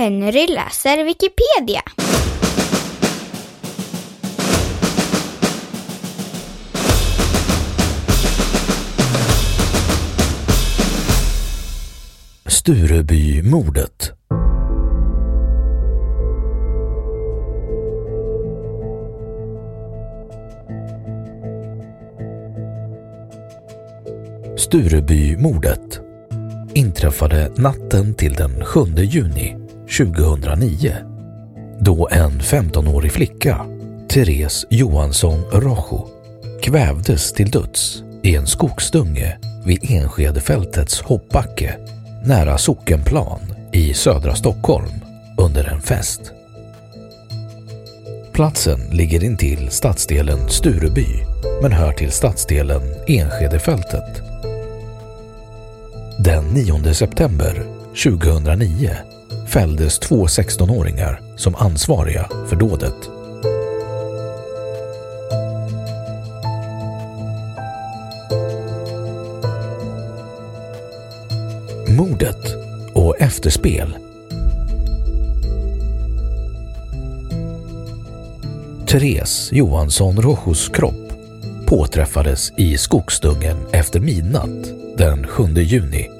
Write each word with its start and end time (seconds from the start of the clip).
Henry 0.00 0.46
läser 0.46 1.04
Wikipedia. 1.04 1.82
Sturebymordet 12.46 14.12
Sturebymordet 24.56 26.00
inträffade 26.74 27.52
natten 27.56 28.14
till 28.14 28.32
den 28.32 28.64
7 28.64 28.80
juni 28.96 29.59
2009 29.98 30.94
då 31.80 32.08
en 32.10 32.40
15-årig 32.40 33.12
flicka, 33.12 33.66
Therese 34.08 34.66
Johansson 34.70 35.42
Rojo, 35.52 36.08
kvävdes 36.62 37.32
till 37.32 37.50
döds 37.50 38.02
i 38.22 38.36
en 38.36 38.46
skogsdunge 38.46 39.38
vid 39.64 39.90
Enskedefältets 39.90 41.00
hoppbacke 41.00 41.78
nära 42.26 42.58
Sockenplan 42.58 43.40
i 43.72 43.94
södra 43.94 44.34
Stockholm 44.34 44.92
under 45.38 45.64
en 45.64 45.82
fest. 45.82 46.32
Platsen 48.32 48.80
ligger 48.90 49.24
intill 49.24 49.70
stadsdelen 49.70 50.48
Stureby 50.48 51.06
men 51.62 51.72
hör 51.72 51.92
till 51.92 52.10
stadsdelen 52.10 52.82
Enskedefältet. 53.06 54.22
Den 56.18 56.44
9 56.44 56.94
september 56.94 57.64
2009 58.04 58.90
fälldes 59.52 59.98
två 59.98 60.26
16-åringar 60.26 61.20
som 61.36 61.54
ansvariga 61.54 62.28
för 62.48 62.56
dådet. 62.56 62.94
Mordet 71.88 72.54
och 72.94 73.20
efterspel 73.20 73.96
Therese 78.86 79.52
Johansson 79.52 80.16
Rojos 80.22 80.68
kropp 80.68 81.12
påträffades 81.66 82.52
i 82.56 82.78
skogsdungen 82.78 83.56
efter 83.72 84.00
midnatt 84.00 84.64
den 84.96 85.26
7 85.26 85.44
juni. 85.54 86.19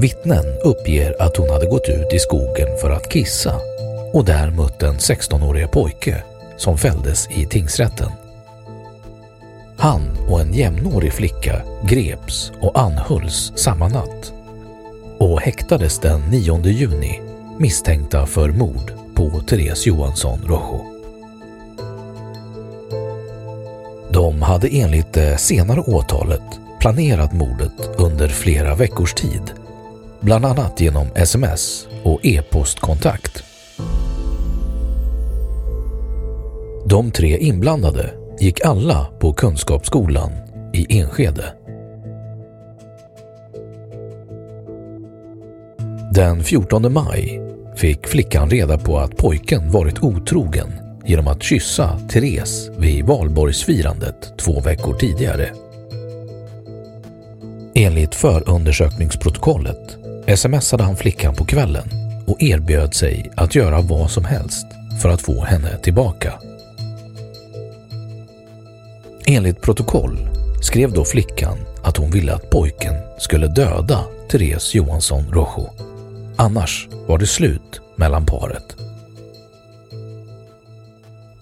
Vittnen 0.00 0.44
uppger 0.64 1.22
att 1.22 1.36
hon 1.36 1.50
hade 1.50 1.66
gått 1.66 1.88
ut 1.88 2.12
i 2.12 2.18
skogen 2.18 2.68
för 2.80 2.90
att 2.90 3.08
kissa 3.08 3.54
och 4.12 4.24
där 4.24 4.50
mött 4.50 4.82
en 4.82 4.98
16-årig 4.98 5.70
pojke 5.70 6.22
som 6.56 6.78
fälldes 6.78 7.28
i 7.30 7.46
tingsrätten. 7.46 8.10
Han 9.78 10.02
och 10.28 10.40
en 10.40 10.54
jämnårig 10.54 11.12
flicka 11.12 11.62
greps 11.84 12.52
och 12.60 12.78
anhölls 12.78 13.52
samma 13.56 13.88
natt 13.88 14.32
och 15.18 15.40
häktades 15.40 15.98
den 15.98 16.20
9 16.20 16.66
juni 16.66 17.20
misstänkta 17.58 18.26
för 18.26 18.48
mord 18.48 18.92
på 19.14 19.40
Therese 19.40 19.86
Johansson 19.86 20.38
Rojo. 20.46 20.84
De 24.10 24.42
hade 24.42 24.68
enligt 24.68 25.12
det 25.12 25.38
senare 25.38 25.80
åtalet 25.80 26.42
planerat 26.80 27.32
mordet 27.32 27.90
under 27.96 28.28
flera 28.28 28.74
veckors 28.74 29.14
tid, 29.14 29.52
bland 30.20 30.44
annat 30.44 30.80
genom 30.80 31.06
sms 31.14 31.88
och 32.02 32.26
e-postkontakt. 32.26 33.44
De 36.86 37.10
tre 37.10 37.38
inblandade 37.38 38.10
gick 38.40 38.64
alla 38.64 39.06
på 39.18 39.32
Kunskapsskolan 39.32 40.32
i 40.72 40.98
Enskede. 40.98 41.44
Den 46.14 46.44
14 46.44 46.92
maj 46.92 47.40
fick 47.76 48.06
flickan 48.06 48.50
reda 48.50 48.78
på 48.78 48.98
att 48.98 49.16
pojken 49.16 49.70
varit 49.70 50.02
otrogen 50.02 50.72
genom 51.06 51.28
att 51.28 51.42
kyssa 51.42 51.98
Therese 52.08 52.70
vid 52.78 53.06
valborgsfirandet 53.06 54.38
två 54.38 54.60
veckor 54.60 54.94
tidigare. 54.94 55.48
Enligt 57.74 58.14
förundersökningsprotokollet 58.14 59.98
smsade 60.36 60.84
han 60.84 60.96
flickan 60.96 61.34
på 61.34 61.44
kvällen 61.44 61.88
och 62.26 62.42
erbjöd 62.42 62.94
sig 62.94 63.30
att 63.36 63.54
göra 63.54 63.80
vad 63.80 64.10
som 64.10 64.24
helst 64.24 64.66
för 65.02 65.08
att 65.08 65.22
få 65.22 65.44
henne 65.44 65.78
tillbaka. 65.78 66.32
Enligt 69.26 69.60
protokoll 69.60 70.18
skrev 70.62 70.92
då 70.92 71.04
flickan 71.04 71.58
att 71.82 71.96
hon 71.96 72.10
ville 72.10 72.34
att 72.34 72.50
pojken 72.50 72.94
skulle 73.18 73.46
döda 73.46 74.04
Therese 74.30 74.74
Johansson 74.74 75.24
Rojo. 75.32 75.70
Annars 76.36 76.88
var 77.06 77.18
det 77.18 77.26
slut 77.26 77.80
mellan 77.96 78.26
paret. 78.26 78.76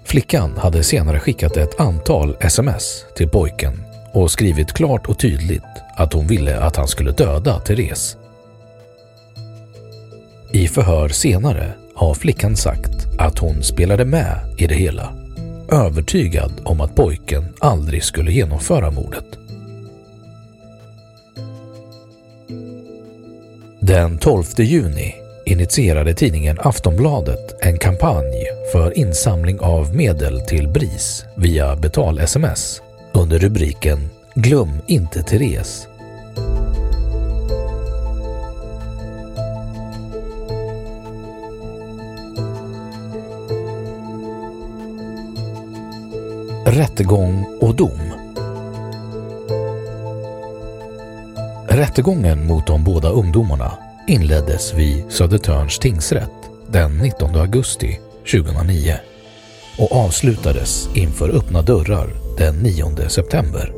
Flickan 0.05 0.57
hade 0.57 0.83
senare 0.83 1.21
skickat 1.21 1.57
ett 1.57 1.81
antal 1.81 2.37
sms 2.41 3.05
till 3.17 3.29
pojken 3.29 3.83
och 4.13 4.31
skrivit 4.31 4.73
klart 4.73 5.07
och 5.07 5.19
tydligt 5.19 5.63
att 5.97 6.13
hon 6.13 6.27
ville 6.27 6.61
att 6.61 6.77
han 6.77 6.89
skulle 6.89 7.13
döda 7.13 7.61
Therese. 7.61 8.17
I 10.53 10.69
förhör 10.69 11.09
senare 11.09 11.73
har 11.95 12.15
flickan 12.15 12.57
sagt 12.57 13.07
att 13.19 13.39
hon 13.39 13.63
spelade 13.63 14.05
med 14.05 14.55
i 14.59 14.67
det 14.67 14.75
hela, 14.75 15.15
övertygad 15.73 16.53
om 16.65 16.81
att 16.81 16.95
pojken 16.95 17.45
aldrig 17.59 18.05
skulle 18.05 18.33
genomföra 18.33 18.91
mordet. 18.91 19.25
Den 23.81 24.19
12 24.19 24.45
juni 24.57 25.15
initierade 25.47 26.15
tidningen 26.15 26.59
Aftonbladet 26.61 27.57
en 27.61 27.79
kampanj 27.79 28.47
för 28.73 28.99
insamling 28.99 29.61
av 29.61 29.97
medel 29.97 30.41
till 30.41 30.69
BRIS 30.69 31.25
via 31.37 31.77
betal-sms 31.77 32.83
under 33.15 33.39
rubriken 33.39 33.99
“Glöm 34.35 34.71
inte 34.87 35.23
Therese” 35.23 35.89
Rättegång 46.77 47.59
och 47.61 47.75
dom 47.75 48.01
Rättegången 51.69 52.47
mot 52.47 52.67
de 52.67 52.85
båda 52.85 53.09
ungdomarna 53.09 53.73
inleddes 54.07 54.75
vid 54.75 55.13
Södertörns 55.13 55.79
tingsrätt 55.79 56.31
den 56.67 56.99
19 56.99 57.37
augusti 57.37 58.01
2009 58.33 58.95
och 59.79 59.93
avslutades 59.93 60.89
inför 60.97 61.29
öppna 61.29 61.63
dörrar 61.63 62.09
den 62.39 62.55
9 62.55 63.09
september. 63.09 63.73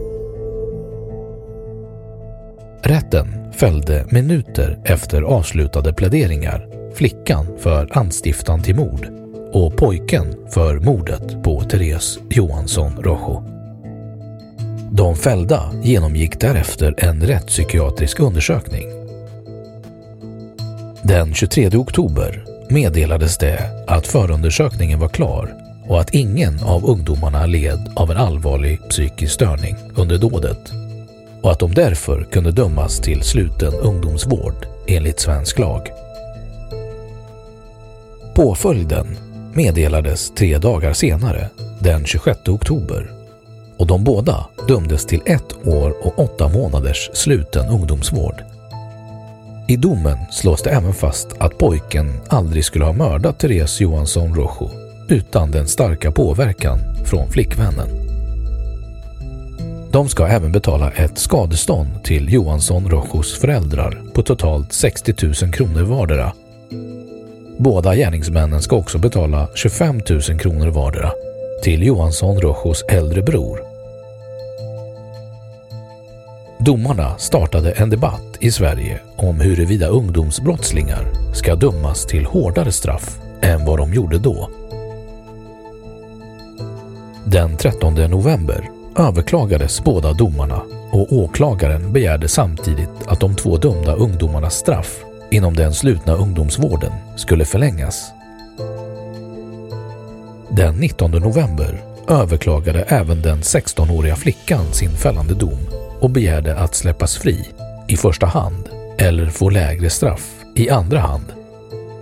Rätten 2.82 3.52
fällde 3.52 4.06
minuter 4.10 4.80
efter 4.84 5.22
avslutade 5.22 5.92
pläderingar 5.92 6.68
flickan 6.94 7.58
för 7.58 7.98
anstiftan 7.98 8.62
till 8.62 8.76
mord 8.76 9.27
och 9.52 9.76
pojken 9.76 10.34
för 10.50 10.78
mordet 10.78 11.42
på 11.42 11.60
Therese 11.60 12.18
Johansson 12.30 12.96
Rojo. 12.96 13.44
De 14.90 15.16
fällda 15.16 15.72
genomgick 15.82 16.40
därefter 16.40 16.94
en 16.98 17.22
rättspsykiatrisk 17.22 18.20
undersökning. 18.20 18.86
Den 21.02 21.34
23 21.34 21.68
oktober 21.68 22.44
meddelades 22.70 23.38
det 23.38 23.84
att 23.86 24.06
förundersökningen 24.06 24.98
var 24.98 25.08
klar 25.08 25.54
och 25.88 26.00
att 26.00 26.14
ingen 26.14 26.60
av 26.62 26.90
ungdomarna 26.90 27.46
led 27.46 27.92
av 27.96 28.10
en 28.10 28.16
allvarlig 28.16 28.80
psykisk 28.88 29.32
störning 29.32 29.76
under 29.94 30.18
dådet 30.18 30.72
och 31.42 31.52
att 31.52 31.58
de 31.58 31.74
därför 31.74 32.24
kunde 32.24 32.52
dömas 32.52 33.00
till 33.00 33.22
sluten 33.22 33.74
ungdomsvård 33.74 34.66
enligt 34.86 35.20
svensk 35.20 35.58
lag. 35.58 35.90
Påföljden 38.34 39.06
meddelades 39.54 40.30
tre 40.30 40.58
dagar 40.58 40.92
senare, 40.92 41.48
den 41.80 42.04
26 42.04 42.48
oktober 42.48 43.10
och 43.78 43.86
de 43.86 44.04
båda 44.04 44.46
dömdes 44.68 45.06
till 45.06 45.22
ett 45.26 45.66
år 45.66 46.06
och 46.06 46.18
åtta 46.18 46.48
månaders 46.48 47.10
sluten 47.12 47.68
ungdomsvård. 47.68 48.34
I 49.68 49.76
domen 49.76 50.18
slås 50.30 50.62
det 50.62 50.70
även 50.70 50.92
fast 50.92 51.28
att 51.38 51.58
pojken 51.58 52.20
aldrig 52.28 52.64
skulle 52.64 52.84
ha 52.84 52.92
mördat 52.92 53.38
Therese 53.38 53.80
Johansson 53.80 54.34
Rojo 54.34 54.70
utan 55.08 55.50
den 55.50 55.68
starka 55.68 56.12
påverkan 56.12 56.78
från 57.04 57.30
flickvännen. 57.30 57.88
De 59.90 60.08
ska 60.08 60.26
även 60.26 60.52
betala 60.52 60.90
ett 60.90 61.18
skadestånd 61.18 62.04
till 62.04 62.32
Johansson 62.32 62.90
Rojos 62.90 63.38
föräldrar 63.40 64.02
på 64.14 64.22
totalt 64.22 64.72
60 64.72 65.14
000 65.42 65.52
kronor 65.52 65.82
vardera. 65.82 66.32
Båda 67.58 67.94
gärningsmännen 67.94 68.62
ska 68.62 68.76
också 68.76 68.98
betala 68.98 69.48
25 69.54 70.00
000 70.10 70.20
kronor 70.20 70.68
vardera 70.68 71.12
till 71.62 71.82
Johansson 71.82 72.40
Rojos 72.40 72.84
äldre 72.88 73.22
bror. 73.22 73.62
Domarna 76.58 77.18
startade 77.18 77.72
en 77.72 77.90
debatt 77.90 78.36
i 78.40 78.50
Sverige 78.50 79.00
om 79.16 79.40
huruvida 79.40 79.86
ungdomsbrottslingar 79.86 81.34
ska 81.34 81.54
dömas 81.54 82.06
till 82.06 82.26
hårdare 82.26 82.72
straff 82.72 83.18
än 83.42 83.64
vad 83.64 83.78
de 83.78 83.94
gjorde 83.94 84.18
då. 84.18 84.50
Den 87.24 87.56
13 87.56 87.94
november 87.94 88.70
överklagades 88.96 89.84
båda 89.84 90.12
domarna 90.12 90.62
och 90.92 91.12
åklagaren 91.12 91.92
begärde 91.92 92.28
samtidigt 92.28 93.06
att 93.06 93.20
de 93.20 93.36
två 93.36 93.56
dömda 93.56 93.94
ungdomarnas 93.94 94.54
straff 94.54 95.04
inom 95.30 95.54
den 95.54 95.74
slutna 95.74 96.12
ungdomsvården 96.12 96.92
skulle 97.16 97.44
förlängas. 97.44 98.12
Den 100.50 100.74
19 100.74 101.10
november 101.10 101.84
överklagade 102.08 102.82
även 102.82 103.22
den 103.22 103.38
16-åriga 103.38 104.16
flickan 104.16 104.72
sin 104.72 104.90
fällande 104.90 105.34
dom 105.34 105.58
och 106.00 106.10
begärde 106.10 106.56
att 106.56 106.74
släppas 106.74 107.16
fri 107.16 107.48
i 107.88 107.96
första 107.96 108.26
hand 108.26 108.68
eller 108.98 109.26
få 109.26 109.50
lägre 109.50 109.90
straff 109.90 110.34
i 110.54 110.70
andra 110.70 110.98
hand. 110.98 111.32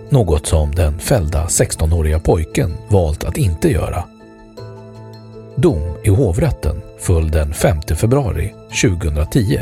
Något 0.09 0.47
som 0.47 0.75
den 0.75 0.99
fällda 0.99 1.45
16-åriga 1.45 2.19
pojken 2.19 2.77
valt 2.89 3.23
att 3.23 3.37
inte 3.37 3.71
göra. 3.71 4.03
Dom 5.55 5.97
i 6.03 6.09
hovrätten 6.09 6.81
föll 6.99 7.31
den 7.31 7.53
5 7.53 7.81
februari 7.95 8.53
2010 8.81 9.59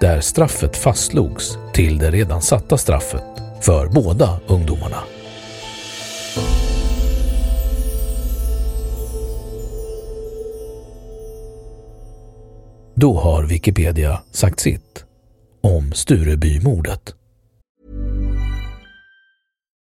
där 0.00 0.20
straffet 0.20 0.76
fastslogs 0.76 1.58
till 1.74 1.98
det 1.98 2.10
redan 2.10 2.42
satta 2.42 2.78
straffet 2.78 3.24
för 3.60 3.88
båda 3.88 4.40
ungdomarna. 4.46 5.02
Då 12.94 13.18
har 13.18 13.44
Wikipedia 13.44 14.22
sagt 14.30 14.60
sitt 14.60 15.04
om 15.62 15.92
Sturebymordet. 15.92 17.14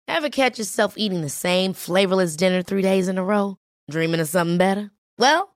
Have 0.08 0.31
catch 0.31 0.58
yourself 0.58 0.94
eating 0.97 1.23
the 1.23 1.31
same 1.31 1.75
flavorless 1.75 2.37
dinner 2.37 2.62
three 2.62 2.82
days 2.82 3.08
in 3.08 3.19
a 3.19 3.23
row? 3.23 3.56
Dreaming 3.93 4.20
of 4.23 4.29
something 4.29 4.58
better? 4.58 4.91
Well, 5.19 5.56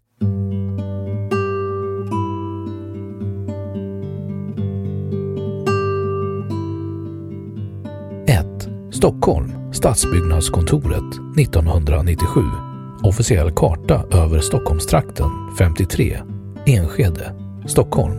Stockholm, 9.01 9.73
Stadsbyggnadskontoret 9.73 11.37
1997. 11.39 12.41
Officiell 13.03 13.51
karta 13.51 14.03
över 14.11 14.39
Stockholmstrakten 14.39 15.29
53. 15.57 16.17
Enskede, 16.65 17.33
Stockholm. 17.67 18.15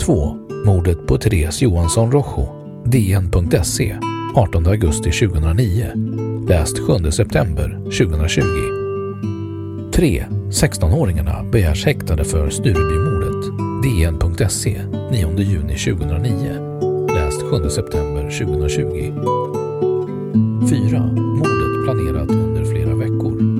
2. 0.00 0.36
Mordet 0.66 1.06
på 1.06 1.18
Therese 1.18 1.62
Johansson 1.62 2.12
Rojo. 2.12 2.48
DN.se 2.84 3.96
18 4.34 4.66
augusti 4.66 5.10
2009. 5.10 5.86
Läst 6.48 6.78
7 6.78 7.10
september 7.10 7.78
2020. 7.84 8.42
3. 9.94 10.24
16-åringarna 10.50 11.50
begärs 11.50 11.84
häktade 11.84 12.24
för 12.24 12.50
Sturebymordet. 12.50 13.44
DN.se 13.82 14.82
9 15.10 15.38
juni 15.38 15.76
2009. 15.76 16.72
Läst 17.14 17.42
7 17.42 17.70
september 17.70 18.22
2020. 18.22 19.91
4. 20.32 21.00
Mordet 21.38 21.84
planerat 21.84 22.30
under 22.30 22.64
flera 22.64 22.94
veckor. 22.94 23.51